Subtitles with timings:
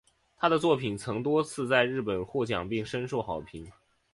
[0.35, 3.71] 她的作品曾多次在日本获奖并深受好评。